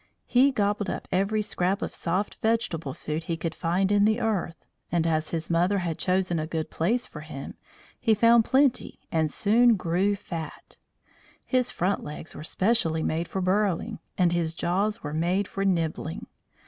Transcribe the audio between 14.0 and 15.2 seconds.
and his jaws were